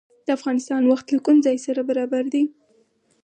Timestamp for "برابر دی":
1.89-2.43